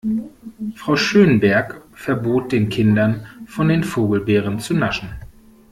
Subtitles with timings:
[0.73, 5.09] Frau Schönberg verbot den Kindern, von den Vogelbeeren zu naschen.